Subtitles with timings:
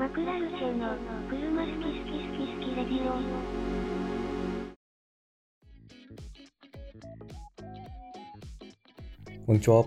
[0.00, 0.96] マクラルチェの
[1.28, 3.20] 車好き好き好き好きレディオ。
[9.44, 9.84] こんにちは。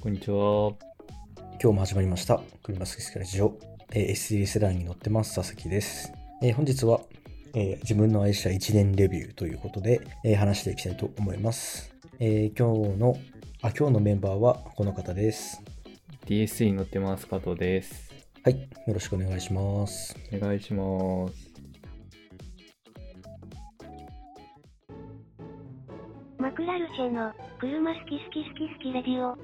[0.00, 0.72] こんにちは。
[1.36, 2.40] 今日も始まりました。
[2.64, 3.56] 車好き好きラジオ。
[3.92, 6.12] えー SD セダンに乗ってます、佐々木です。
[6.42, 7.00] えー本日は、
[7.54, 11.94] えー自分の愛車1年レビューということで、えー話していきたいと思います。
[12.18, 13.16] えー今日の、
[13.62, 15.62] あ、今日のメンバーはこの方です。
[16.26, 18.09] DSE に乗ってます、加藤です。
[18.42, 18.58] はい。
[18.86, 20.16] よろしくお願いします。
[20.32, 21.34] お願いします。
[26.38, 29.36] マクラルチェの車好き好き好き好きレディオ。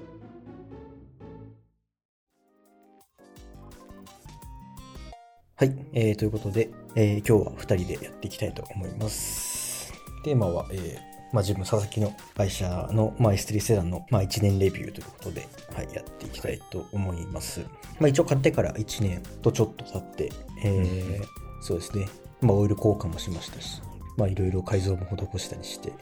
[5.59, 5.75] はい。
[5.93, 9.93] えーということで、えー今日は2人でやっていきたいと思います。
[10.23, 17.61] テーマは、えーまあ、自分、佐々木の会社の、まあ、S3 セダンの、まあ、1年レビューということで、はい、やっていきたいと思います。
[17.99, 20.31] まあ、一応買ってから1年とちょっと経って、
[20.63, 22.07] えーそうですね、
[22.41, 23.81] まあ、オイル交換もしましたし、
[24.15, 25.93] まあ、いろいろ改造も施したりして、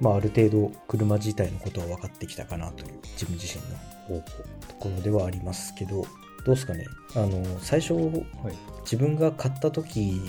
[0.00, 3.62] まあ、ある程度車自体のことは分かってきたかなという自分自身
[4.14, 4.22] の
[4.66, 6.02] ところではありますけど、
[6.44, 6.84] どうですかね
[7.14, 8.12] あの、最初、はい。
[8.82, 10.20] 自分が買った時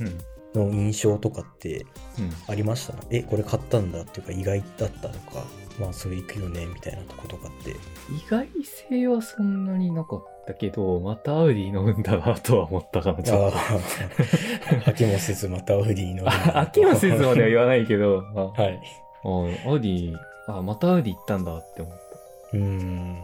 [0.00, 0.18] うん。
[0.56, 1.84] の印象とかって
[2.18, 2.30] うん。
[2.48, 2.94] ありました？
[3.10, 5.44] え、これ買ったんだっていうか意外だったとか、
[5.78, 7.70] まあそれいくよねみたいなとことかって。
[7.70, 7.74] 意
[8.30, 8.48] 外
[8.90, 13.56] 性はそんなになかったけど、またアウディ乗るんだなとは思ったかな、ちょっと。
[15.06, 16.26] もせずまたアウディの。
[16.26, 16.30] あ
[16.66, 18.80] 飽きもせずまでは言わないけど、 あ、はい。
[19.24, 19.28] あ
[19.68, 20.16] アウディ、
[20.48, 21.94] あ、またアウディ行ったんだって思っ
[22.54, 23.18] うーん。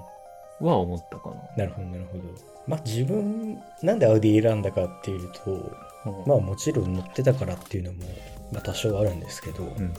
[0.60, 0.64] た。
[0.66, 1.36] は思ったかな。
[1.56, 2.24] なるほど、なるほど。
[2.66, 5.72] まあ自分、なんでアウディ選んだかっていうと、
[6.06, 8.04] うんまあもちろん乗ってたからっていうのも、
[8.52, 9.92] まあ多少あるんですけど、うんうん。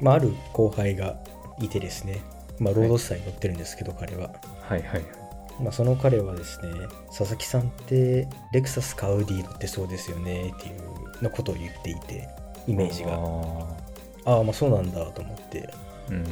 [0.00, 1.18] まあある後輩が
[1.60, 2.20] いてですね、
[2.58, 4.30] まあロードスターに乗ってるんですけど、彼は。
[4.60, 5.28] はいはい。
[5.60, 12.28] まあ、その彼はですね、佐々木さんってレクサスかアウディ乗ってそうですよねっていうのことを言っていて、
[12.68, 13.14] イメージが。
[13.14, 16.24] あああ、まあそうなんだと思って、ーうん。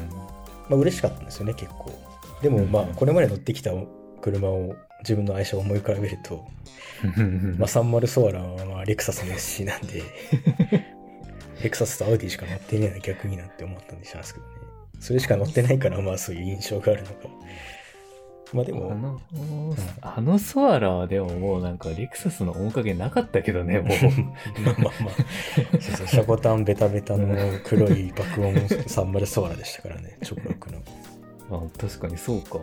[0.69, 1.91] まあ嬉しかったんですよね、結構。
[2.43, 3.72] でもまあうんこれまで乗ってきた
[4.21, 6.44] 車を自分の愛車を思い浮かべると、
[7.59, 10.03] まあ30ソアランはまあレクサスの SC なんで、
[11.62, 14.53] レクサスとアウディしか乗ってねえな逆になって思ったんでしたんですけどね。
[14.99, 17.15] それしか乗ってないからまあそういう印象があるのか。
[18.53, 19.21] まあでも、あの、
[20.03, 24.61] あのソアラはでももうなんかレクサスの面影なかったけどね、 もう。
[24.62, 30.81] まあまあまあ、そうそう、シャコタンベタベタの黒い爆音30ソアラでしたからね、直録の。
[31.50, 32.61] あ確かにそうか。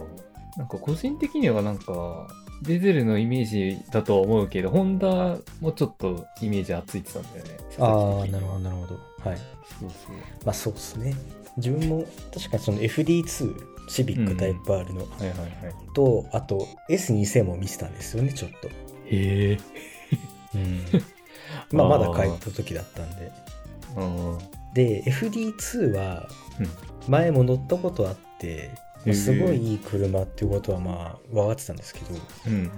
[0.58, 2.28] なんか個人的にはなんか、
[2.62, 7.58] デゼルのイメージだとは思うけど、ホンダもちょっとイメージはついてたんだよね。
[7.80, 8.60] ああ、なるほど、ど。
[8.60, 9.00] なるほど。
[9.30, 9.38] はい。
[9.80, 10.16] そうそう。
[10.46, 11.16] まあそうですね。
[11.58, 13.56] 自分も確かにその FD2、
[13.88, 15.50] シビックタイプ R の、はいはいはい。
[15.94, 18.68] と、あと S2000 も見てたんですよね、ちょっと。
[18.68, 18.72] へ
[19.10, 19.58] え。
[20.56, 20.86] うん。
[21.78, 23.32] まあまだ帰った時だったんで。
[23.98, 24.38] うん。
[24.74, 28.72] で、FD2 はうん前も乗ったことあって、
[29.12, 32.06] すごいいい車っていうことはまあ分かってたんですけど、
[32.48, 32.72] うん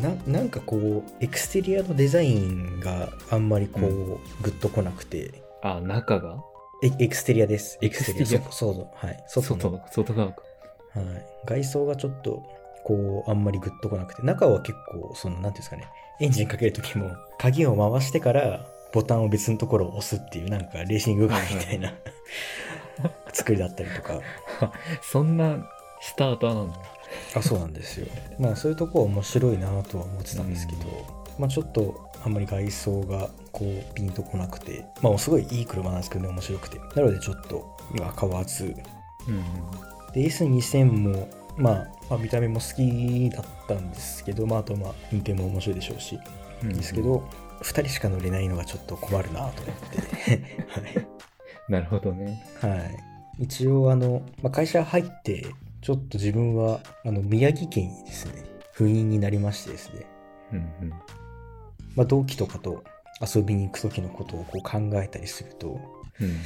[0.00, 5.42] ななんかこうエクステリアのデザインがあんまりこう、うグッとこなくて。
[5.62, 6.42] あ、中が？
[6.82, 7.76] エエクステリアです。
[7.82, 8.88] エクステリアそうそう。
[8.94, 9.24] はい。
[9.28, 9.60] 外の。
[9.60, 10.42] 外、外側か。
[10.94, 11.04] はい、
[11.44, 12.42] 外装がちょっと
[12.84, 14.22] こうあんまりグッとこなくて。
[14.22, 15.86] 中は結構そのなんていうんですかね。
[16.20, 21.92] エンジンかける時も鍵を回してからボタンを別のところを押すっていうなんかレーシングカーみたいな
[23.32, 24.20] 作りだったりとか。
[25.02, 25.56] そんな
[26.00, 26.78] スターターなんだ。
[27.34, 28.06] あそうなんですよ。
[28.38, 30.80] まあそういうとこは面白いなとは思ってたんですけど、
[31.38, 36.78] まあちょっとあんまり外装がこうピンとこなくてまあすごいいい車なんですけどね面白くて。
[36.78, 38.74] なのでちょっと今買わず。
[39.28, 39.44] うん
[40.12, 41.74] で S2000 も、まあ、
[42.08, 46.18] まあ見た目も好きだったんですけどまああとまあ運転も面白いでしょうし
[46.62, 46.74] うん。
[46.74, 47.22] ですけど、
[47.62, 49.76] 2人しか乗れないのがちょっと困るなと思っ
[50.24, 51.06] て
[51.68, 52.44] なるほどね。
[52.60, 52.98] はい、はい、
[53.38, 55.46] 一応あの、まあ、会社入って
[55.82, 58.44] ちょっと自分はあの宮城県にですね
[58.74, 60.06] 赴任になりましてですね、
[60.52, 60.90] うんうん。
[61.94, 62.82] まあ、同期とかと
[63.20, 65.80] 遊びに行く時のことをこう考えたりすると
[66.20, 66.36] うん。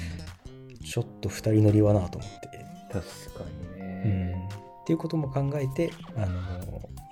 [0.85, 2.49] ちょっと2人乗りはなと思って、
[2.93, 3.45] 確か
[3.77, 4.49] にうんね。
[4.83, 6.43] っていうことも考えてあの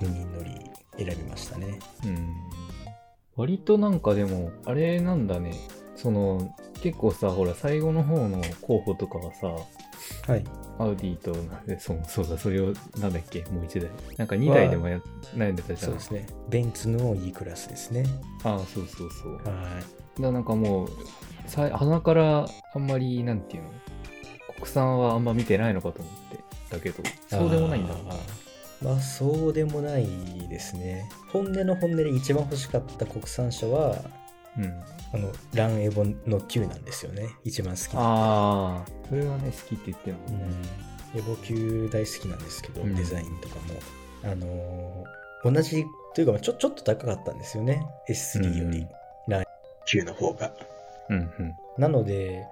[0.03, 0.51] 4人乗り
[0.99, 2.35] 選びましたねうん。
[3.37, 5.53] 割となんかでも、あれなんだね。
[5.97, 9.47] その、結構さ、ほら、最後の方の候補とかはさ、
[10.27, 10.45] はい
[10.79, 13.91] アウディと、なんでそうそうだ、それを、なんだっけ、もう一台。
[14.17, 15.01] なんか2台でもや
[15.35, 15.91] 悩んでたじゃん。
[15.91, 16.27] そうですね。
[16.49, 18.05] ベンツの E クラスですね。
[18.43, 19.35] ああ、そうそうそう。
[19.37, 19.81] は
[20.19, 20.89] らなんかもう、
[21.47, 23.69] さ鼻からあんまり、なんていうの、
[24.55, 26.39] 国産はあんま見てないのかと思って。
[26.71, 28.42] だけど、そうでもないんだあー
[28.83, 30.07] まあそうでもない
[30.49, 31.09] ですね。
[31.29, 33.97] 本音の本音で一番欲しかった国産車は
[34.59, 34.83] うん。
[35.15, 37.29] あのランエボの9なんですよね。
[37.45, 38.01] 一番好きな。
[38.01, 40.47] ああ、それはね、好きって言ってもんね。
[41.15, 42.95] ん、エボ級大好きなんですけど、うん。
[42.95, 43.81] デザインとかも。
[44.25, 45.85] あのー同じ
[46.15, 47.85] というかちょちょっと高かったんですよね。
[48.09, 48.89] S3 より、うん。
[49.27, 49.45] ラン
[49.93, 50.53] 9の方が。
[51.11, 51.55] うんうん。
[51.79, 52.47] なので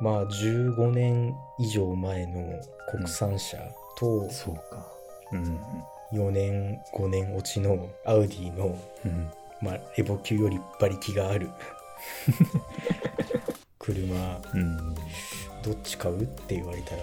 [0.00, 2.60] まあ15年以上前の
[2.90, 3.58] 国産車
[3.98, 4.91] とそうか。
[5.32, 5.58] うん
[6.12, 9.30] 4年5年落ちのアウディの、うん。
[9.62, 11.48] まあ、エボ級より馬力がある
[13.78, 14.94] 車うん。
[14.94, 17.02] どっち買うって言われたら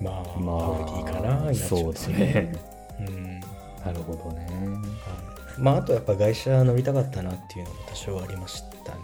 [0.00, 2.52] まあ、まあ、アウディかなになっちゃそううんですね。
[3.00, 3.40] うん
[3.84, 4.46] なるほどね。
[4.46, 9.00] はいまああとやっぱ外車乗りたかったなっていうのも多少ありましたね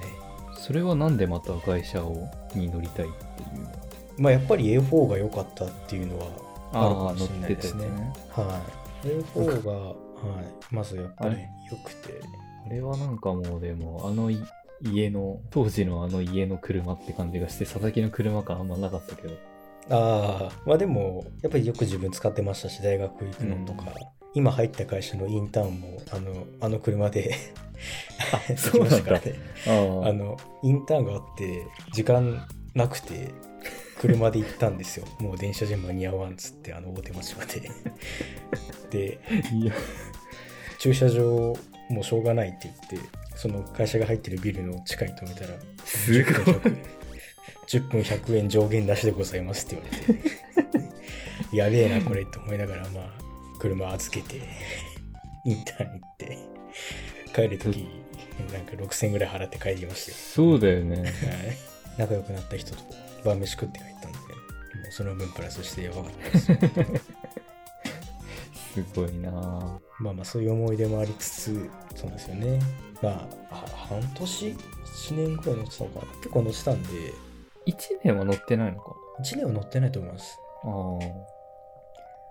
[0.56, 3.70] それはなんでまた会社をに乗りたいっていうの？
[4.18, 6.26] まあやっぱり A4 が良かったっていうのは
[6.74, 8.12] あるかああ、もし乗っれないですねてたやつね。
[8.30, 8.60] は
[9.04, 9.08] い。
[9.08, 9.94] A4 が、は
[10.42, 12.20] い、まずやっぱりあれ良くて。
[12.66, 14.42] あれはなんかもうでも、あのい
[14.82, 19.34] 家の、当時のあの家の車って感じがして、佐々木の車感あんまなかったけど。
[19.90, 23.92] ああまあでもやっぱりよく自分使ってましたし大学行くのとか、
[24.32, 27.34] 今入った会社のインターンもあのあの車で
[28.48, 29.20] 行きそうなんだ。
[30.08, 33.32] あのインターンがあって時間なくて
[34.06, 35.06] 車で行ったんですよ。
[35.18, 37.70] もう電車じゃ間に合わんっつってあの大手町まで。
[38.90, 39.18] で
[40.78, 41.56] 駐車場
[41.88, 45.54] もうしょうがないって言ってその会社が入ってるビルの地下に止めたら
[45.84, 46.34] すごい。
[47.66, 51.56] 10分100円上限なしでございますって言われて。
[51.56, 54.36] やべえなこれって思いながらまあ車預けて
[55.46, 56.38] インターンに行って
[57.34, 57.88] 帰る時
[58.52, 60.18] なんか6000円ぐらい払って帰りましたよ。
[60.18, 60.96] そうだよね。
[60.96, 61.10] はい。
[61.96, 64.24] 仲良くなった人と晩飯食って帰ったんで、も
[64.88, 66.52] うその分プラスしてやばかったです。
[68.74, 72.58] すごいなぁまあまあそういう思い出もありつつ、そうですよね。
[73.00, 74.56] まあ、は半年 ?1
[75.14, 76.88] 年くらい乗ってたのかな結構乗ってたんで、
[77.66, 78.94] 1年は乗ってないのか。
[79.22, 80.38] 1年は乗ってないと思います。
[80.64, 80.96] ああ。
[80.96, 81.00] は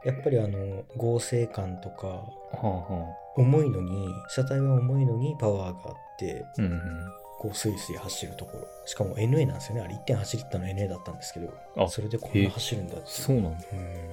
[0.05, 6.53] やっぱりあの、合成感とか、あは重いのに、車体は重いのにパワーがあって、あ。
[6.57, 7.22] うんうん。
[7.43, 8.67] こうスイスイ走るところ。
[8.85, 9.81] しかも NA なんですよね。
[9.81, 13.03] あれ1.8リッターの NA だったんですけど、あそれでこんな走るんだって。
[13.05, 13.65] そうなんだ。
[13.73, 14.09] へ。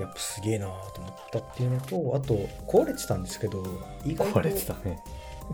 [0.00, 2.34] やっぱすげえなと思ったっていうのとあと
[2.66, 3.62] 壊れてたんですけど
[4.04, 4.98] 意外と壊れてたね。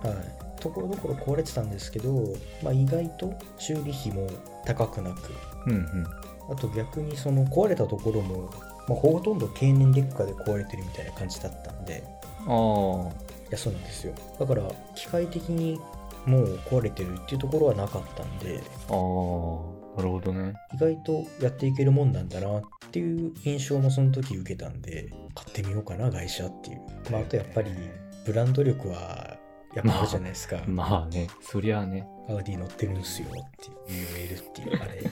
[0.03, 2.33] はい、ところどころ壊れてたんですけど、
[2.63, 4.29] まあ、意外と修理費も
[4.65, 5.35] 高くなく
[5.67, 6.07] うんうん。
[6.49, 8.51] あと逆にその壊れたところも、
[8.89, 12.05] まあ、ほとんど経年劣化で壊れてるみたいな感じだったんで
[12.47, 13.31] ああ。
[13.51, 14.63] いやそうなんですよだから
[14.95, 15.81] 機械的に
[16.27, 19.81] もう壊れてるっていうところはなかったんでああ。
[19.97, 20.55] なるほどね。
[20.75, 26.81] 意外とやっていけるもんなんだなっていう印象もその時受けたんで買ってみようかな外車っていう、
[27.11, 27.71] まあ、あとやっぱり
[28.25, 29.37] ブランド力は
[29.75, 32.07] やっぱあるじゃないですか、まあね、そりゃあね。
[32.29, 35.03] アウディ乗ってるんすよって言えるっていうのがね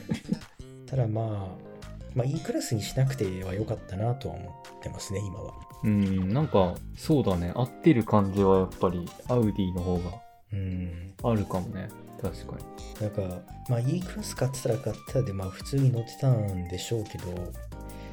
[0.85, 1.69] ただまあ
[2.15, 5.53] まあ E クラスにしなくては良かったなとは思ってますね今は
[5.83, 7.53] うん、なんか、そうだね。
[7.55, 10.11] 合ってる感じはやっぱり、アウディの方が
[10.53, 11.89] うんあるかもね。
[12.21, 13.01] 確かに。
[13.01, 17.53] なんかまあ E クラス買ってたら買ってたでまあ普通に乗ってたんでしょうけど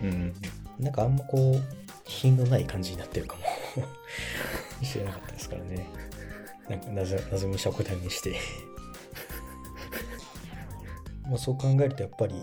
[0.03, 0.33] うん。
[0.79, 1.63] なんかあんまこう
[2.05, 3.43] 品のない感じになってるかも
[4.85, 5.87] 知らなかったですからね
[6.69, 8.37] なんか謎謎に尺段にして
[11.27, 12.35] まあそう考えるとやっぱり。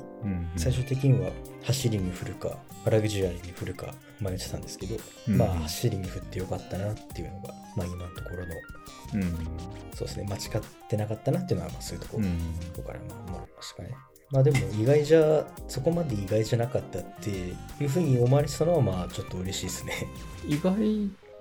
[0.58, 1.32] 最終的には
[1.64, 4.96] 走りに振るかラグジュアリーに振るか迷ってたんですけど、
[5.28, 8.54] うんまあ走りに振ってよかったなっていうのがまあ今のところの
[9.14, 9.22] うん。
[9.94, 10.42] そうですね間違っ
[10.90, 12.32] てなかったなっていうのはまあそういうところ、うん。
[12.76, 13.96] ここからまあ思いましたかね
[14.32, 17.52] まあでも意外じゃそこまで意外じゃなかったってい
[17.82, 19.94] うふうに思われてたのはまあちょっと嬉しいですね
[20.48, 20.74] 意外、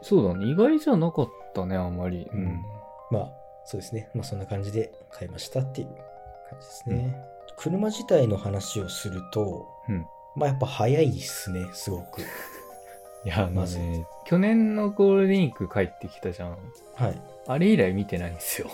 [0.03, 0.47] そうだね。
[0.47, 2.29] 意外じゃなかったね、あんまり。
[2.31, 2.63] うん。
[3.11, 3.33] まあ
[3.65, 5.97] そうですねまあそんな感じで買いましたっていう感
[6.61, 7.17] じですね、
[7.57, 10.07] 車自体の話をするとうん。
[10.37, 12.23] まあやっぱ早いっすねすごく
[13.25, 16.57] いや、あのまずね、去年のゴールデンウィーク帰ってきたじゃん。
[16.95, 18.71] はいあれ以来見てないんですよ。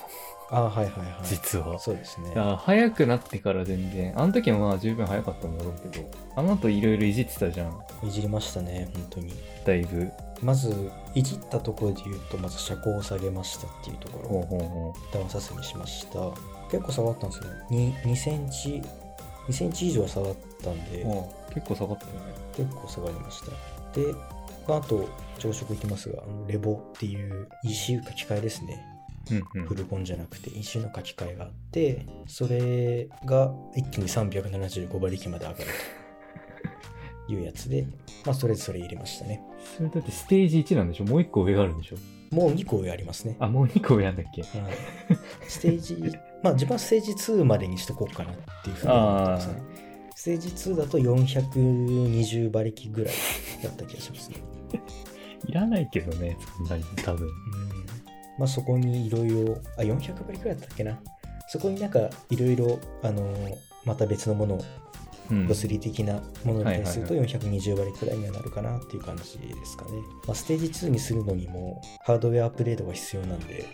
[0.51, 0.91] あはいはいはい
[1.25, 1.79] 実は。
[1.79, 7.79] そうですねだから早くなってから全然、あの時もまあ十分早かったんだろうけど、あの後いろいろいじってたじゃん。
[8.03, 9.33] いじりましたね本当に
[9.65, 10.11] だいぶ。
[10.43, 16.21] まずいじったところで言うとまず車高を下げましたっていうところほうほうほダウンさせにしました
[16.71, 18.83] 結構下がったんですよ2 2センチ
[19.49, 21.05] 2センチ以上は下がったんで
[21.53, 22.39] 結構下がったよね。
[22.57, 23.47] 結構下がりました
[23.99, 24.38] で、ま
[24.75, 25.09] あ、あと
[25.39, 28.85] 朝食いきますがレボっていう ECU 書き換えですね
[29.55, 35.65] うんフルコンじゃなくて ECU の書き換えがあってそれが一気に375馬力まで上がる
[37.29, 37.87] いうやつで、
[38.25, 39.43] まあ、とりあえずそれ入れましたね。
[39.77, 41.05] それだってステージ1なんでしょ？
[41.05, 41.97] もう1個上があるんでしょ？
[42.35, 43.37] もう2個上ありますね。
[43.39, 44.41] あ、もう2個上なんだっけ？
[44.43, 44.51] はい、
[45.47, 45.97] ステージ、
[46.43, 48.35] まあ自分はステージ2までにしとこうかなっ
[48.65, 49.63] ていうふうに思ってますね。
[50.17, 53.15] ステージ2だと420馬力ぐらい
[53.63, 54.37] だった気がしますね。
[55.49, 57.27] いらないけどね、そんなに多分。
[57.27, 57.33] うん。
[58.39, 60.99] まあそこにいろいろ、あ、400馬力ぐらいだったっけな。
[61.49, 69.91] そこになんかいろいろ、あのーまた別のものを、うん物理的なものに対するとはい420馬力くらいにはなるかなっていう感じですかね。
[70.27, 73.67] まあ、ステージ2にするのにもハードウェアアップデートが必要なんで、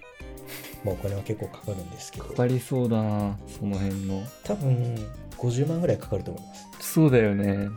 [0.84, 4.24] まあお金は結構かかるんですけど、かかりそうだな、その辺の。
[4.42, 4.96] 多分
[5.38, 6.92] 50万ぐらいかかると思います。
[6.92, 7.46] そうだよね。
[7.46, 7.72] うん。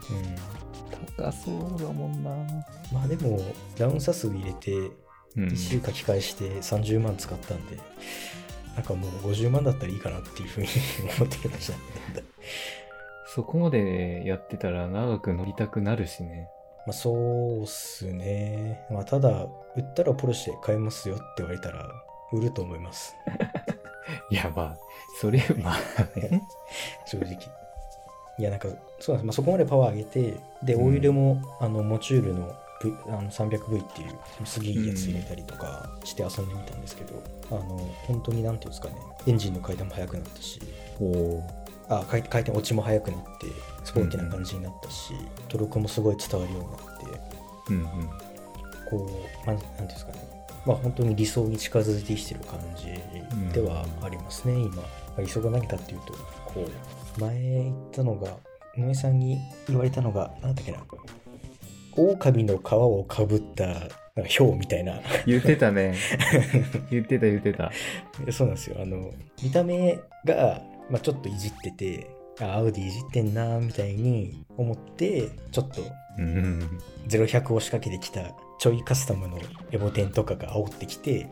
[1.17, 2.29] 高そうだもんな。
[2.93, 3.39] まあでも、
[3.77, 4.91] ダウンサス入れて、
[5.36, 5.47] うん。
[5.47, 7.77] 1週書き返して30万使ったんで、
[8.75, 10.67] なんかもう50万だったらいいかなっていうふうに
[11.17, 11.79] 思ってきましたね。
[13.27, 16.50] そこまでやってたら長く乗りたくなるしね。
[16.88, 18.86] まあそうっすね。
[18.89, 21.88] まあただ、売ったらポルシェ買えますよって言われたら、
[22.31, 23.15] 売ると思います。
[24.31, 24.77] いや、まあ、
[25.19, 26.41] それ、まあね、
[27.05, 27.38] 正直。
[28.39, 28.67] いや、なんか、
[29.00, 29.25] そうなんです。
[29.25, 30.88] まあ、そこまでパワー上げて、で、うん。
[30.89, 37.77] オイルも、あの、モチュールの v あの 300V っていう、すげえいいやつ入れたりとかして遊んでみたんですけど、あの、
[38.08, 40.60] 本当になんていうんですかね、エンジンの回転も速くなったし、
[41.01, 41.41] お
[41.89, 43.48] あ回回転落ちも速くなって、
[43.84, 45.13] スポーティーな感じになったし、
[45.48, 47.20] トルクもすごい伝わるようになって、
[47.70, 48.10] うんうん。
[48.89, 49.10] こ
[49.46, 50.20] う、なんなんていうんですかね、
[50.65, 52.88] まあ本当に理想に近づいてきてる感じ
[53.53, 54.75] ではありますね、今。
[54.75, 54.84] ま
[55.17, 56.13] あ、理想が何かっていうと、
[56.46, 56.70] こう、
[57.19, 58.38] 前言ったのが、
[58.77, 60.79] 井上さんに言われたのが、なんだっけな、
[61.95, 63.89] 狼の皮をかぶった、なんか
[64.25, 65.00] ヒみたいな。
[65.25, 65.95] 言ってたね。
[66.89, 67.71] 言ってた言ってた。
[68.31, 68.77] そうなんですよ。
[68.81, 69.12] あの、
[69.43, 72.09] 見た目が、まあ、ちょっといじってて、
[72.39, 75.81] あ、アウディいじってんな、みたいに思って、ちょっと
[76.17, 76.79] うん。
[77.07, 78.21] 0100を仕掛けてきた
[78.59, 79.39] ちょいカスタムの
[79.71, 81.29] エボテンとかが煽ってきて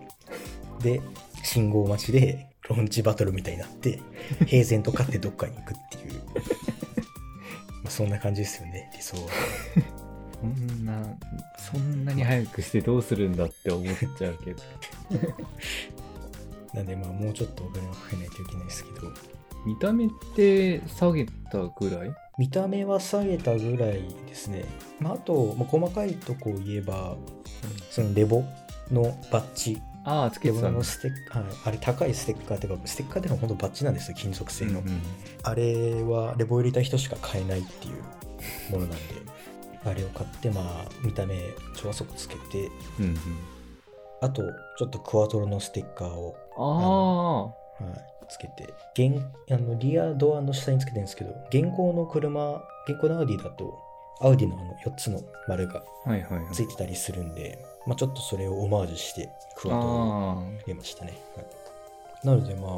[0.81, 1.01] で
[1.43, 3.99] 信号待ちでロンチバトルみたいになって
[4.47, 6.21] 平然と勝ってどっかに行くっていう。
[7.83, 9.29] まあそんな感じですよね理想は。
[10.41, 11.01] そんな、
[11.57, 14.63] そんなに早くしてどうするんだって思っちゃうけど。
[16.73, 19.11] なんでまあもうちょっとお金はかけないといけないですけど。
[19.65, 22.13] 見た目って下げたぐらい？
[22.37, 24.65] 見た目は下げたぐらいですね、
[24.99, 27.15] まあ、あと、まあ、細かいとこを言えば
[27.89, 28.43] そのレボ
[28.91, 30.83] のバッジああ、つけてたの。
[30.83, 35.01] ステッカー、はい、あれ高いステッカーっていうかステッカーっていうのは本当バッジなんですよ金属製の、うんうん
[35.43, 38.01] あれはレボ入れた人しか買えないっていう
[38.71, 38.97] ものなんで、
[39.85, 41.35] あれを買って、まあ、見た目、
[41.75, 43.17] 超速つけて、うんうん。
[44.21, 44.41] あと、
[44.77, 53.84] ちょっとクワトロのステッカーを、あはい、つけて、現あのリアドアの下につけてるんですけど、現行の車、現行のアウディだと、
[54.21, 55.83] アウディのあの4つの丸が。
[56.53, 57.57] ついてたりするんで、
[57.87, 61.19] まあ、ちょっとそれをオマージュして、クワトロをあ入れましたね。
[61.35, 61.45] はい
[62.25, 62.71] なのでまあ、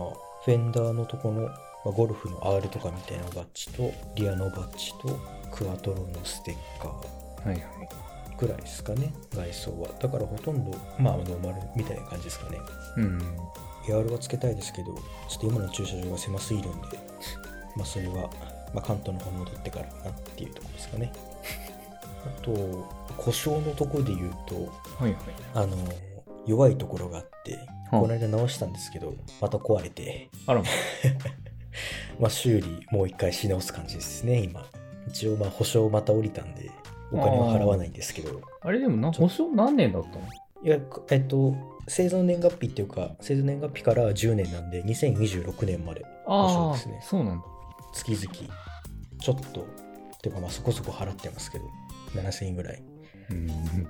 [0.44, 1.50] フェンダーのとこの、ま
[1.86, 5.18] あ、ゴルフの R とかみたいなバッジと、リアのバッジと、
[5.52, 6.92] クワトロのステッカー
[7.46, 7.62] あ、はいはい。
[8.38, 9.88] ぐらいですかね、外装は。
[10.00, 12.60] だからほとんど、まあ、ノーマルみたいな感じですかね。
[12.98, 13.22] うん。
[13.86, 14.94] AR はつけたいですけど、
[15.30, 17.00] ちょっと今の駐車場が狭すぎるんで、
[17.78, 18.30] まあ、それは、
[18.74, 21.14] まあ、関東の方戻ってからかなっていうところですかね。
[22.26, 22.88] あと、
[23.18, 24.62] 故障のところで言うと、は
[25.02, 25.16] いはい。
[25.54, 25.78] あの、
[26.46, 27.60] 弱いところがあって、は
[27.98, 30.66] あこの間直したんですけど、また壊れて、あらま。
[32.20, 34.66] まあ、修理もう一回し直す感じですね、今。
[35.08, 36.70] 一応、まあ、保証また降りたんで、
[37.12, 40.22] お金は払わないんですけど、あれでもな、保証何年だったの？
[40.64, 40.80] いや、
[41.12, 41.56] えっと、
[41.88, 47.00] 製造年月日っていうか、製造年月日から10年なんで、2026年まで保証ですね。
[47.04, 47.46] そうなんだ。
[47.94, 48.54] 月々、
[49.20, 49.66] ちょっと、
[50.28, 51.66] っていうか、まあ、そこそこ払ってますけど、
[52.16, 52.84] 7000円ぐらい
[53.30, 53.48] うん。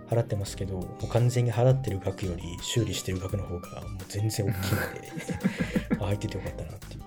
[0.10, 7.01] 払ってますけど、もう完全に払ってる額より修理してる額の方がもう全然大き いので、あ入っててよかったなっていう。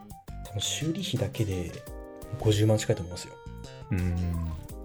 [0.44, 1.72] 多分修理費だけで
[2.40, 3.34] 50万近いと思いますよ。
[3.92, 4.16] うん。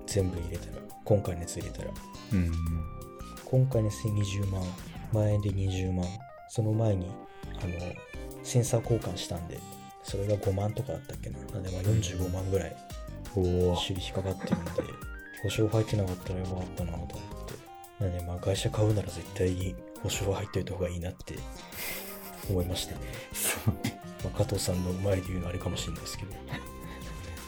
[0.08, 1.92] 全部入れたら、今回のやつ入れたら。
[2.34, 2.52] うん。
[3.46, 4.64] 今回のやつで20万、
[5.12, 6.06] 前で20万、
[6.50, 7.08] その前に、
[7.62, 7.74] あの、
[8.44, 9.60] センサー交換したんで、
[10.04, 11.40] それが5万とかだったっけな。
[11.62, 12.76] でまあ45万ぐらい
[13.36, 13.76] おお。
[13.76, 14.72] 修理費かかってるんで、
[15.44, 18.04] 保証入ってなかったらよかったなと思って。
[18.04, 21.36] なんでまあ外車買うなら絶対に保証入っておいた方がいいなって
[22.50, 23.00] 思いましたね。
[24.24, 26.32] まあ、加藤さんの前で言うのあれかもしれないですけど。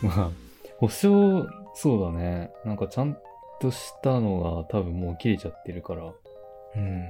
[0.08, 0.32] まあ、
[0.78, 2.52] 保証、そうだね。
[2.66, 3.18] なんかちゃん
[3.60, 7.02] としたのが多分もう切れちゃってるから、うん。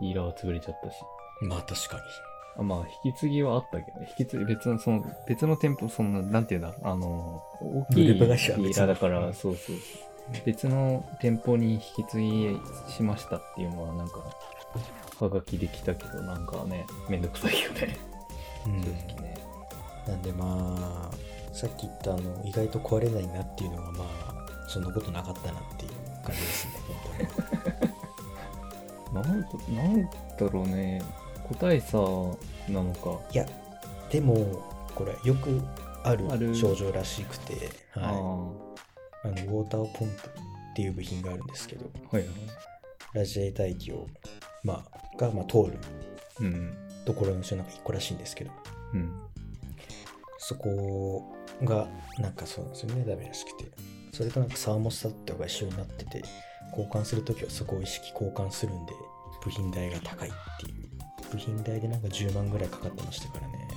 [0.00, 0.96] ディーラーは潰れちゃったし。
[1.42, 2.02] まあ確かに。
[2.58, 9.76] あまあ、引き継ぎはあったけど、引き継ぎ、別の、その、別の店舗、その、なんていうんだ、あの、大きいディーラーだから、うんそうそう。
[10.44, 14.20] 別の店舗に引き継ぎしましたっていうのはなんか、
[15.20, 17.96] はがきできたけど、なんかね、めんどくさいよね。
[18.66, 19.36] うん正直ね。
[20.06, 25.90] なんでまあさっき言ったあの意外と壊れないなっていうのはまあそんなことなかったなっていう
[26.24, 26.72] 感じですね
[29.12, 29.48] 本当に なんだ
[29.82, 30.10] なんだ
[30.52, 31.02] ろうね。
[31.48, 31.98] 個体差
[32.68, 33.20] なのか。
[33.32, 33.46] いや
[34.10, 35.60] でもこれよく
[36.04, 42.28] ある症状らしくてあはい、ああのウォーターポンプっていう部品があるんですけどはいはい。
[43.12, 44.06] ラジエーター液を、
[44.62, 45.78] まあ、が、まあ、通る
[46.40, 46.76] うん。
[47.04, 48.50] ところのうちの中1個らしいんですけど
[48.94, 49.12] うん。
[50.38, 51.34] そこ
[51.64, 51.88] が
[52.18, 53.70] なんかそうなんですよねダメらしくて
[54.12, 56.22] それとなんかサーモスタットが一緒になってて
[56.70, 58.92] 交換するときはそこを意識交換するんで
[59.44, 60.85] 部品代が高いっていう
[61.30, 63.68] 部品代でなんか10万ぐらいかかってましたからね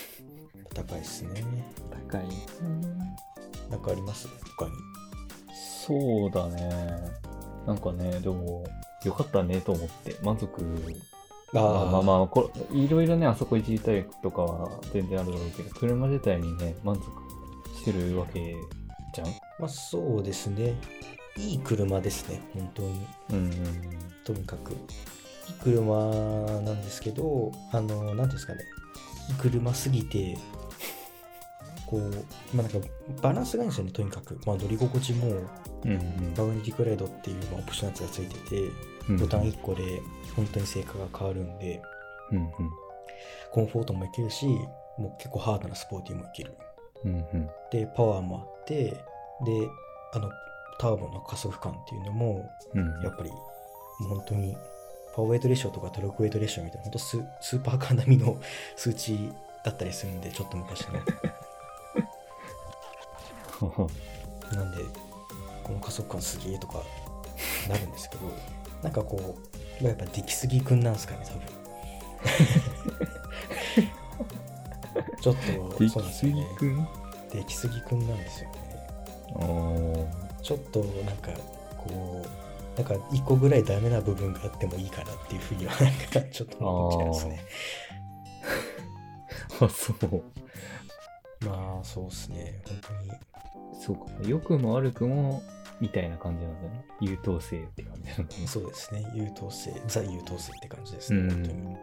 [0.74, 1.42] 高いっすね
[2.10, 2.26] 高い。
[3.70, 4.28] なんかあります？
[4.56, 4.72] 他に
[5.84, 6.98] そうだね。
[7.66, 8.64] なんかね、でも、
[9.04, 10.62] よかったねと思って、満足。
[11.54, 17.04] あまあまああまあこれ、いろいろね、あそこいじりたいとかは全然あるだろうけど、車自体にね、満足
[17.78, 18.54] してるわけ
[19.14, 19.28] じゃん？
[19.58, 20.74] まあそうですね
[21.36, 23.50] いい車ですね本当にうん。
[24.24, 24.72] とにかく
[25.62, 26.10] 車
[26.62, 28.60] なんですけどあの何ですかね
[29.40, 30.36] 車すぎて
[31.86, 32.10] こう
[32.54, 32.78] まあなんか
[33.22, 35.28] バランスがいいんですよねとにかくまあ乗り心地も
[35.84, 38.60] うんマグネティックライドっていう、まあ、オプションのやつがついてて
[39.08, 39.16] うん。
[39.18, 40.02] ボタン1個で
[40.34, 41.80] 本当に性格が変わるんで
[42.32, 42.50] うん
[43.52, 44.46] コンフォートもいけるし
[44.98, 46.54] もう結構ハードなスポーティーもいける
[47.04, 47.12] うん。
[47.12, 47.50] うんうん。
[47.70, 48.96] でパワーもあってで
[50.12, 50.30] あの
[50.78, 53.02] ターボの加速感っていうのもうん。
[53.02, 53.36] やっぱりも
[54.00, 54.56] う本当に
[55.16, 58.38] パワーウェイトレーションとかトルクウェイトレーションみたいな本当ススーパーカー並みの
[58.76, 59.32] 数値
[59.64, 60.92] だったりするんでちょっと昔の。
[64.52, 64.84] なんで
[65.64, 66.82] この加速感すげえとか
[67.66, 68.30] なるんですけど
[68.82, 69.34] なんかこ
[69.80, 71.42] うやっぱ出来すぎくんなんですかね多分。
[75.20, 76.46] ちょっとでそうなんですよね。
[76.52, 76.88] ぎくん？
[77.32, 78.56] 出来すぎくんなんですよね。
[80.42, 81.30] ちょっとなんか
[81.78, 82.45] こう
[82.76, 87.44] なんか一個ぐらいダメな部分があってもいいかなっていうふうにはなんかちょっと思っちゃいますね
[89.60, 90.22] あ、そう。
[91.44, 93.12] まあそうですね本当に
[93.80, 94.28] そうか。
[94.28, 95.42] 良くも悪くも、
[95.80, 96.84] みたいな感じなんだね。
[97.00, 98.46] 優等生って感じなんだね。
[98.46, 101.76] そうですね優等生ザ優等生って感じですうね、本当にん。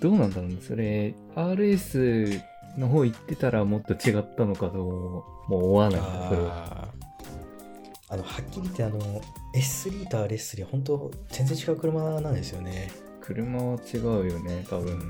[0.00, 0.56] どうなんだろうね。
[0.60, 2.40] それ、RS
[2.78, 6.75] の方行ってたらもっと違ったのかと、もう思わないそれは。
[8.08, 9.00] あのはっきり言ってあの
[9.54, 12.90] S3 と RS3 は本当全然違う車なんですよね
[13.26, 15.04] 車は違うよね、多分ね。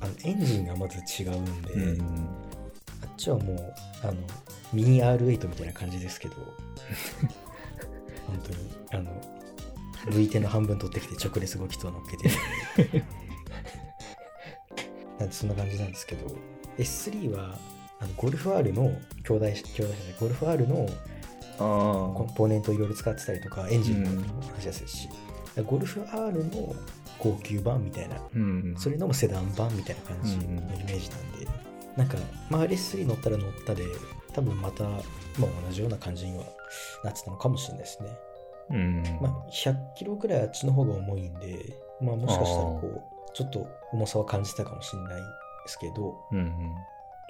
[0.00, 2.28] あのエンジンがまず違うんで、うん。
[3.02, 4.14] あっちはもうあの
[4.72, 6.36] ミニ R8 みたいな感じですけど
[8.26, 8.56] 本当に
[8.92, 9.10] あの
[10.16, 12.30] V 点の半分取ってきて直列動きと乗っけて
[15.18, 16.34] なんでそんな感じなんですけど
[16.78, 17.58] S3 は
[18.00, 18.84] あのゴルフ R の
[19.24, 20.88] 兄弟兄弟車でゴルフ R の
[21.60, 25.08] コンあポーネントをいろいろ使ってたりとかエンジンもうん話しやすいし、
[25.66, 26.74] ゴルフ R の
[27.18, 28.20] 高級版みたいなあ。
[28.34, 28.74] うん。
[28.78, 31.48] それのもセダン版みたいな感じのイうんメージなんで、
[31.96, 32.16] なんか、
[32.48, 33.84] まあ、RS3 乗ったら乗ったで、
[34.32, 35.00] 多分また、まあ、
[35.66, 36.44] 同じような感じには
[37.04, 38.18] なってたのかもしれないですね。
[38.70, 39.02] うん。
[39.20, 41.58] まあ、100キロぐらいあっちの方が重いんで、
[42.00, 43.02] まあ、もしかしたらこう、
[43.34, 45.22] ちょっと重さは感じたかもしれないで
[45.66, 46.52] すけど、うん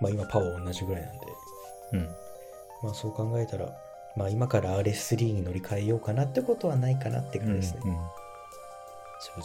[0.00, 1.26] まあ、今パワー同じぐらいなんで、
[1.92, 1.98] うん。
[2.00, 2.06] うん。
[2.82, 3.66] まあ、そう考えたら、
[4.16, 7.96] まあ、今から RS3 に乗り換えようかなってことはないかなって感じですね、うんうん
[9.20, 9.44] 正直。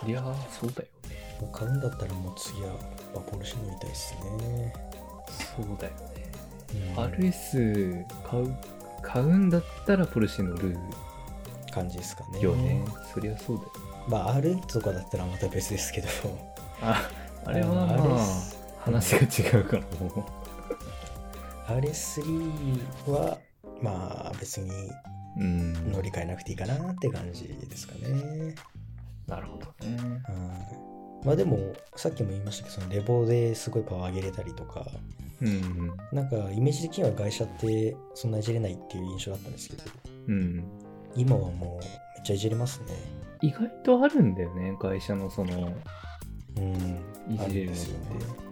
[0.00, 1.38] そりゃあ、そうだよね。
[1.40, 2.70] もう買うんだったらもう次は、
[3.14, 4.74] まあ、ポルシェ乗りたいですね。
[5.56, 6.32] そうだよね。
[6.74, 8.56] うん RS 買う、
[9.02, 10.76] 買うんだったらポルシェ乗る
[11.72, 12.40] 感じですかね。
[12.40, 12.84] よね。
[13.14, 13.70] そりゃそうだよ。
[14.08, 16.08] まあ R8 とかだったらまた別ですけど、
[16.82, 17.08] あ、
[17.44, 20.40] あれはまあ、RS 話が違うからもう。
[21.70, 23.38] RS3 は
[23.82, 24.70] まあ別に
[25.38, 25.92] うん。
[25.92, 28.54] 乗り換えなくていいかなって感じですかね。
[29.26, 29.96] なるほどね。
[30.24, 30.90] はい
[31.22, 31.58] まあでも
[31.96, 34.86] さっきも言いましたけど、そのレボですごいパワー上げれたりとか、
[35.42, 35.92] うん。
[36.12, 39.82] なんかイメージ的には外車ってそんないじれないっていう印象だったんですけど、
[40.28, 40.64] うん。
[41.14, 41.86] 今はもうめ
[42.20, 42.86] っちゃいじれますね。
[43.42, 45.74] 意外とあるんだよね、会社のその、
[46.56, 46.74] うん。
[47.28, 47.96] いじれるのってね。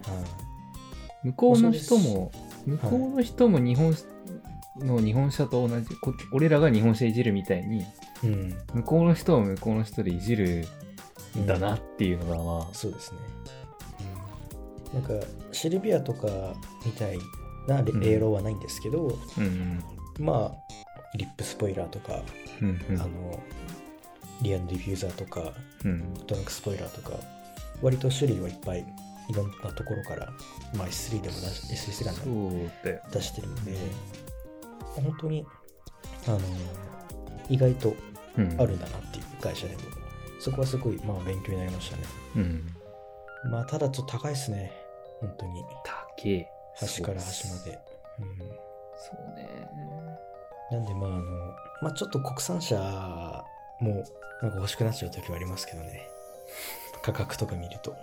[0.02, 0.48] はい
[1.24, 2.30] 向こうの人も、
[2.64, 3.92] す向こうの人も日本
[4.80, 7.84] の日本車と同じ、こ俺らが日本車いじるみたいに、
[8.24, 8.58] うん。
[8.74, 10.66] 向こうの人は向こうの人でいじる
[11.36, 13.18] んだなっていうのが、まあ、そうですね。
[14.94, 15.12] なんか
[15.52, 16.28] シルビアとか
[16.84, 17.18] みたい
[17.66, 19.82] なレうんレーロはないんですけど、うん。
[20.18, 20.68] まあ
[21.16, 22.22] リップスポイラーとか、
[22.60, 23.40] うんうんあの
[24.40, 25.52] リアのディフューザーとか
[25.84, 27.16] うんトランクスポイラーとか
[27.82, 28.86] 割と種類はいっぱい
[29.28, 30.32] いろんなところから、
[30.76, 33.72] まあ、S3 でも出し S3 そでもうだよ出してるので
[35.00, 35.46] 本当に
[36.26, 36.40] あの
[37.48, 37.94] 意外と
[38.38, 38.60] うん。
[38.60, 39.80] あるんだなっていう会社でも。
[40.40, 42.02] そこはすごい、まあ、勉強になりましたね。
[42.36, 42.74] うん。
[43.50, 44.72] まあただちょっと高いですね。
[45.20, 45.64] 本当に。
[45.84, 47.78] 高え端から端まで。
[48.20, 48.38] うん。
[48.96, 49.68] そうね。
[50.70, 51.22] なんでまああの、
[51.82, 52.76] まあちょっと国産車
[53.80, 54.04] も
[54.42, 56.08] なんか欲しくなっちゃう時はありますけどね。
[57.02, 57.96] 価格とか見ると、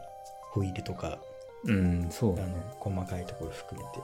[0.52, 1.20] ホイールとか、
[1.66, 4.00] うんそうあの、細かいところ含めて。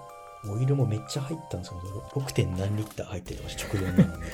[0.48, 1.82] オイルもめっちゃ入ったんですよ。
[2.14, 2.34] 6.
[2.34, 4.24] 点何リッター入っててました、直4なのに。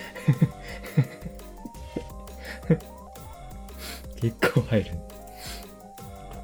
[4.21, 4.91] 結構入る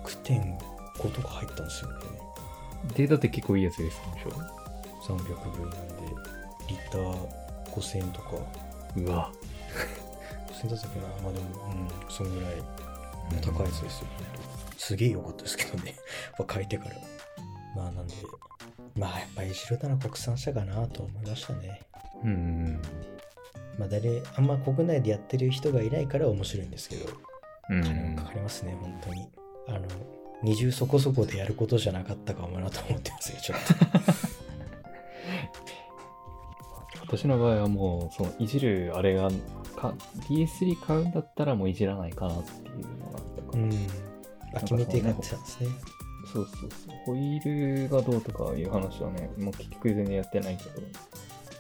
[0.04, 1.98] 6.5とか入ったんですよね。
[2.96, 4.30] データって結構いいやつですでしょ
[5.04, 5.96] 300分なんで、
[6.68, 7.16] リッター
[7.72, 8.30] 5000円とか、
[8.96, 9.32] うわ
[10.48, 11.08] 5000円だったっけな。
[11.24, 12.54] まあでも、うん、そんぐらい
[13.42, 14.26] 高いやつですよ、本
[14.76, 15.96] 当すげえ良かったですけどね。
[16.38, 16.96] やっぱ書いてから。
[17.76, 18.16] まあなんで、
[18.96, 21.82] まあやっぱりジルなら国産車かなと思いましたね。
[22.24, 22.82] うん
[23.78, 27.06] まあ誰、あんま国内でやってる人がいないから面白いんですけど、
[27.70, 29.28] うん金もかかりますね、本当に。
[29.68, 29.80] あの、
[30.44, 33.60] 二重そこそこでやることじゃなかったかもなと思ってますよ、ちょっ
[37.02, 39.30] 私の場合はもうそのいじるあれが
[39.76, 39.94] か
[40.30, 43.72] DS3 買うんだったらもういじらないかなっていうのがあったかうん。
[44.56, 45.70] あ、決めて買ってたんですね。
[46.34, 46.98] そうそうそう。
[47.06, 50.82] ホイールがどうとかいう話はねもう結局全然やってないけど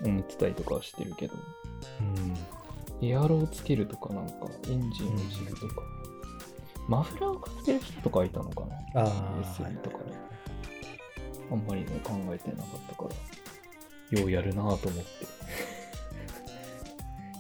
[0.04, 1.36] 思ってたりとかはしてるけど。
[2.02, 3.08] うん。
[3.08, 4.34] エアロをつけるとかなんか
[4.70, 5.82] エンジンをいじるとか、
[6.88, 9.02] マフラーをかけてる人とかいたのかな？
[9.02, 10.04] ああ、S3 とかね。
[11.52, 13.10] あんまりね考えてなかったか
[14.12, 14.20] ら。
[14.20, 15.26] ようやるなぁと思って。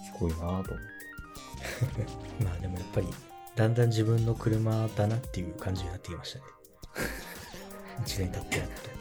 [0.05, 0.73] すごいなぁと思って。
[2.43, 3.07] まあでもやっぱり
[3.55, 6.45] だんだん自分の車だなっていう感じになってきましたね
[8.03, 8.57] 1年経って。
[8.59, 8.93] やっと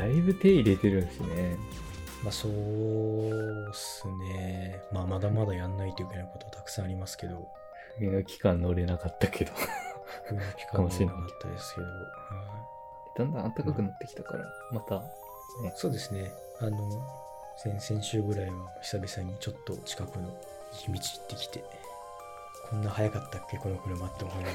[0.00, 1.56] だいぶ手入れてるんですね。
[2.22, 4.80] まあそうっすね。
[4.92, 7.48] まあまだまだやんないといけないことたくさんありますけど。
[7.98, 9.52] 冬の期間乗れなかったけど。
[10.28, 11.92] 冬の期間もなかったですけど、は
[13.16, 13.18] い。
[13.18, 15.00] だんだん暖かくなってきたからまた。
[15.62, 16.30] ねそうですね。
[16.60, 16.78] あの
[17.56, 20.34] 先々週ぐらいは久々にちょっと近くの道
[20.88, 21.64] 行ってきて
[22.70, 23.58] こんな早かったっけ？
[23.58, 24.50] この車って思いなが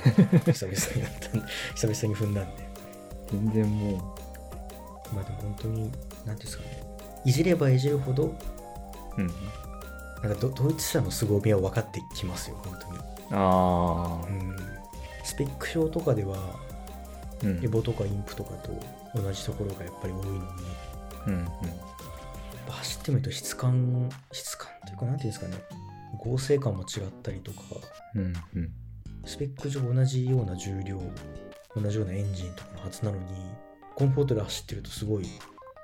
[0.45, 0.53] ら。
[0.53, 1.47] 久々になったんで。
[1.75, 2.67] 久々に踏んだんで。
[3.31, 3.97] 全然も
[5.13, 5.99] まあでも本当に、なんてい
[6.31, 6.83] うんですかね、
[7.25, 8.35] いじればいじるほど、う
[9.17, 9.27] うん。
[9.27, 12.99] なんかドドイツ車の凄みは分かってきますよ、本当に。
[13.31, 14.55] ああうん。
[15.23, 16.37] スペック表とかでは、
[17.43, 17.63] うん。
[17.63, 18.71] エボとかインプとかと
[19.19, 20.45] 同じところがやっぱり多いのに、やっ
[21.27, 21.45] うん。
[22.67, 25.57] ぱ走ってみると質感、質感というか、なんていうんですかね、
[26.19, 27.59] 合成感も違ったりとか、
[28.15, 28.71] うんうん。
[29.25, 31.01] スペック上同じような重量、
[31.75, 33.23] 同じようなエンジンとかのはずなのに、
[33.95, 35.25] コンフォートで走ってるとすごい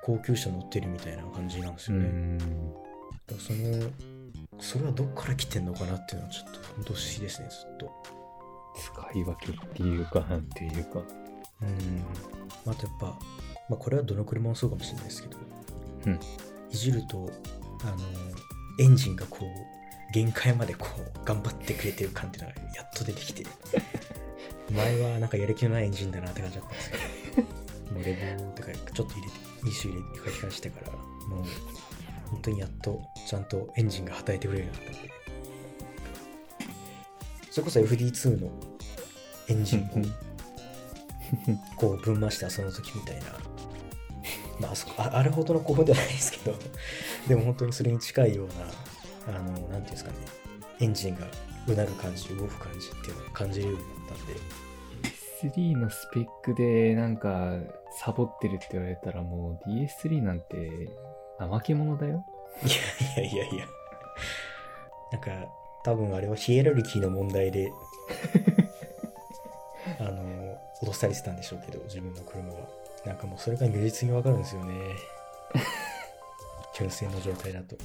[0.02, 2.08] 高級車乗ってるみたいな感じなんですうよね。
[2.08, 2.38] ん。
[2.38, 2.48] だか
[3.30, 3.90] らその
[4.60, 7.90] それはどっから来てんのかなっていうのはちょっと本当不思議ですねずっと。
[8.74, 11.00] 使い分けっていうかなんていうか。
[11.62, 12.70] うん。
[12.70, 13.06] あとやっぱ、
[13.68, 15.36] まあ、これはどの車もそうかもしれないですけど、
[16.06, 16.20] うん。
[16.70, 17.30] いじると
[17.82, 17.96] あの
[18.78, 19.81] エンジンがこう
[20.12, 23.44] 限界までこう頑張ってくれてる感っていうのがやっと出てきて。
[24.70, 31.44] 前はなんかやる気のないエンジンだなって感じだったんですけどもうレボーとかちょっと入れて2種入れて書き換えしてからもう
[32.30, 35.10] 本当にやっとちゃんとエンジンが働いてくれるようになったんで
[37.50, 38.50] それこそ FD2 の
[39.48, 39.88] エンジンを
[41.76, 43.24] こうぶん回して遊んだ時みたいな。
[44.58, 46.56] まああそこああれほどの興奮ではないですけど。
[47.28, 48.54] でも本当にそれに近いような
[49.28, 50.16] あのなんていうんですかね。
[50.80, 51.26] エンジンが
[51.68, 54.34] うなる感じ動く感じっていうのを感じるようになったんで。
[55.42, 57.58] S3 のスペックでなんか
[57.98, 60.88] サボってるって言われたらもう DS3 なんて
[61.38, 62.24] 怠け者だよ。
[62.64, 62.68] い
[63.18, 63.66] やいやいやいや。
[65.12, 65.30] なんか
[65.84, 67.72] 多分あれはヒエラルキーの問題で
[69.98, 72.82] あの脅されてたんでしょうけど自分の車は。
[73.04, 74.74] なんかもうそれが如実にわかるんですよね。
[76.74, 77.76] 純正の状態だと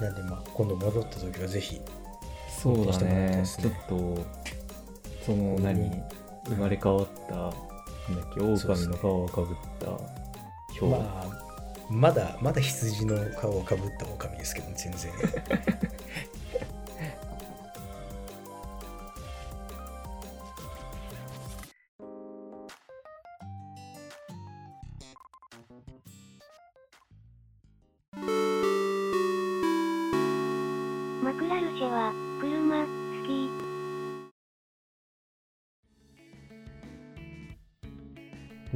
[0.00, 1.80] なんでまあ今度戻った時はぜひ
[2.62, 3.36] そうだね。
[3.38, 4.26] ねちょっと、
[5.26, 5.90] その何、
[6.46, 7.56] 生まれ変わった、なんだ
[8.22, 9.90] っけ、狼の皮をかぶった
[10.80, 10.86] 表。
[10.86, 11.42] まあ
[11.90, 15.12] まだまだ羊の皮をかぶった狼ですけど全然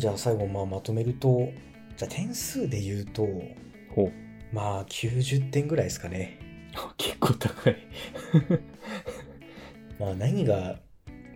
[0.07, 1.49] じゃあ最後まあまとめると、
[1.97, 3.27] じゃあ点数で言うと、
[3.93, 4.13] ほう。
[4.55, 6.39] まあ90点ぐらいですかね。
[6.77, 7.77] あ 結構高い。
[9.99, 10.79] まあ何が、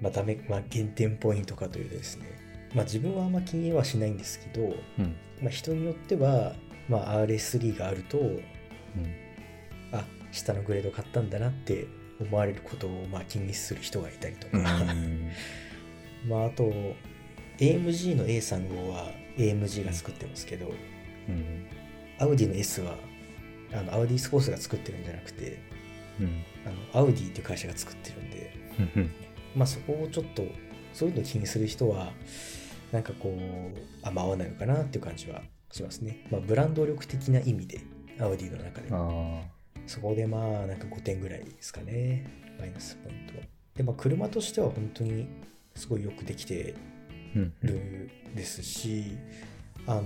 [0.00, 2.26] まあ、ダメ、まあ、減点ポイントかというとですね、
[2.72, 5.16] まあ自分はあんま気にはしないんですけど、うん。
[5.42, 6.54] まあ人によっては、
[6.88, 8.40] まあ RS3 があると、うん。
[9.90, 11.88] あ、下のグレード買ったんだなって
[12.20, 15.32] 思われることをまあ気にする人がいたりとか、うん。
[16.30, 16.94] まああと、
[17.60, 20.72] AMG の A35 は AMG が作ってますけど、
[21.28, 21.66] うん。
[22.18, 22.96] アウディの S は、
[23.72, 25.58] あの、アウディスポーツが作ってるんじゃなくて、
[26.18, 26.44] うん。
[26.66, 28.52] あの、アウディっていう会社が作ってるんで、
[28.96, 29.10] うん。
[29.54, 30.44] まあそこをちょっと、
[30.92, 32.12] そういうのを気にする人は、
[32.92, 36.26] なんかこう、あんま合わないのかなっていう感じはしますね。
[36.30, 37.80] まあブランド力的な意味で、
[38.18, 38.88] アウディの中で。
[38.90, 39.42] あ
[39.86, 42.26] そこでまあなんか5点ぐらいですかね、
[42.58, 43.44] マイナスポイントは。
[43.76, 45.26] で、まあ車としては本当に
[45.74, 46.74] すごいよくできて。
[47.34, 49.16] るですし、
[49.86, 50.02] あの、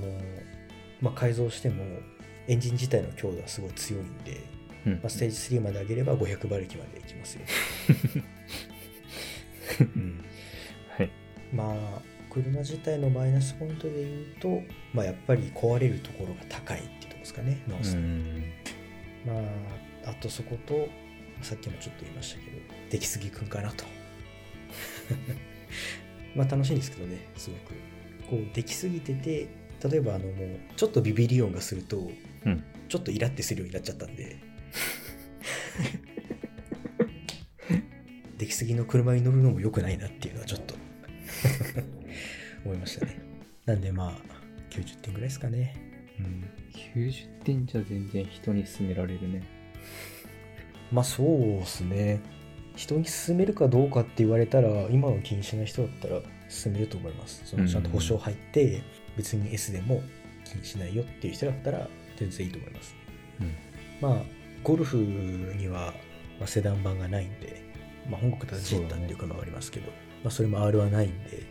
[1.00, 1.84] まあ改造しても
[2.48, 4.40] エンジン自体の強度はすごい強いんで、
[4.86, 7.42] うんまあ、ステージ3まで上げれば500馬力までいきますよ。
[9.96, 10.24] うん
[10.96, 11.10] はい。
[11.52, 18.44] まあ車自体のマイナスポイントで言うと、まあ、やっぱり壊れるところが高いっていうところですかね直すん。
[19.24, 19.34] ま
[20.04, 20.88] ああとそこと
[21.42, 22.58] さっきもちょっと言いましたけど
[22.90, 23.84] 出来すぎくんかなと
[26.34, 27.74] まあ楽しいんですけどねすごく。
[28.28, 29.48] こう出来すぎてて
[29.86, 32.10] 例えばあのもうちょっとビビリ音がすると
[32.44, 32.64] うん。
[32.88, 34.36] ちょっとイラってするようになっちゃったんで。
[38.38, 40.74] 出来すぎの車に乗るのも良くないなっていうのはちょっと
[42.64, 43.18] 思いましたね。
[43.64, 44.20] なんでまあ
[44.70, 45.76] 90点ぐらいですかね。
[46.18, 46.44] うん。
[46.94, 49.42] 90点じゃ全然人に勧められるね。
[50.92, 51.26] まあそう
[51.58, 52.20] ですね
[52.76, 57.42] 人に勧めるかどうかって言われたら今の気にしない人だったら勧めると思います。
[57.44, 58.82] そのちゃんと保証入って
[59.16, 60.02] 別に S でも
[60.44, 62.94] 気にしないよっていう人だったら全然いいと思います。
[63.40, 63.54] うん。
[64.00, 64.22] まあ
[64.62, 65.94] ゴルフには、
[66.38, 67.62] まあ、セダン版がないんで、
[68.10, 69.92] まあ、本国だとジェッタっていう車がありますけど
[70.24, 71.42] まあ、それも R はないんで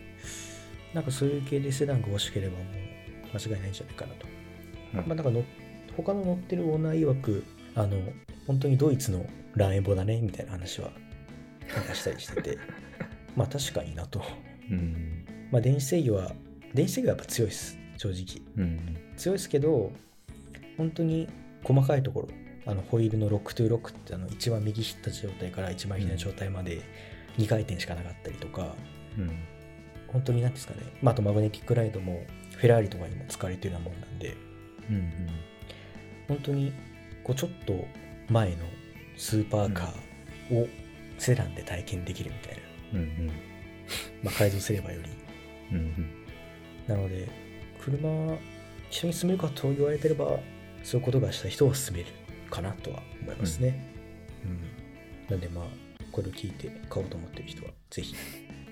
[0.93, 4.27] なんかそういう系でセダンが欲しければもう間違いないんじゃないかなと、
[4.93, 4.99] うん。
[5.01, 5.43] まあなんかの
[5.95, 7.97] 他の乗ってるオーナー曰くあの
[8.47, 10.91] 本当にドイツのランエボだねみたいな話は
[11.75, 12.57] なんかしたりしてて。
[13.35, 14.21] まあ確かになと。
[14.69, 15.25] うん。
[15.51, 16.35] まあ電子制御は
[16.73, 17.77] 電子制御はやっぱ強いです。
[17.97, 18.65] 正直。
[18.65, 18.97] うん。
[19.17, 19.91] 強いですけど
[20.77, 21.27] 本当に
[21.63, 22.29] 細かいところ。
[22.65, 26.81] あのホイールのロックトゥロックってあの一番右引った状態から一番左の状態まで
[27.37, 28.73] 2回転しかなかったりとか、
[29.17, 29.31] うん。
[30.07, 34.37] 本当に何ですかね、まあ、あとマグネティックライドもフェラーリとかにも使われてるようなもんなんで。
[34.89, 35.11] うん。
[36.27, 36.71] 本当に
[37.23, 37.85] こうちょっと
[38.29, 38.57] 前の
[39.17, 40.67] スーパーカーを
[41.17, 42.57] セダンで体験できるみたい
[42.93, 43.31] な、うん。
[44.23, 45.09] まあ、改造すればより。
[45.77, 46.25] うん。
[46.87, 47.29] なので
[47.83, 48.09] 車
[48.89, 50.39] 一緒に住めるかと言われてれば
[50.83, 52.09] そういうことがした人は住める
[52.49, 53.89] かなとは思いますね、
[54.43, 55.29] うん。
[55.29, 55.65] なんでまあ
[56.11, 58.15] これを聞いて買おうと思ってる人はぜひ。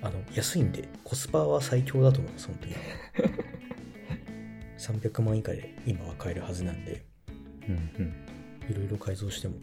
[0.03, 2.75] あの安いんでコスパは最強だと思います本当に。
[5.01, 7.03] 300万以下で今は買えるはずなんで。
[7.69, 8.13] うん。
[8.69, 9.55] いろいろ改造しても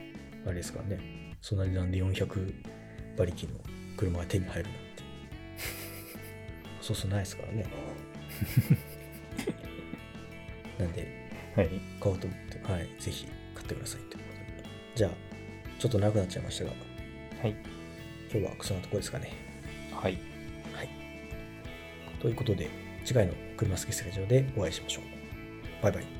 [0.46, 2.54] あれですからねそんな値段で400
[3.16, 3.60] 馬力の
[3.96, 4.78] 車が手に入るなんて
[6.80, 7.66] そうそうないですからね
[10.78, 11.18] なんで
[11.58, 11.68] はい。
[12.00, 14.68] 買おうと思って、はい、ぜひ買ってくださいということで。
[14.94, 15.10] じゃあ、
[15.80, 17.56] ちょっと長くなっちゃいましたが、はい。
[18.32, 19.32] 今日はそんなところですかね。
[19.92, 20.18] はい。
[20.72, 20.88] はい。
[22.20, 22.70] ということで、
[23.04, 25.82] 次回の車好きスラジオでお会いしましょう。
[25.82, 26.17] バイバイ。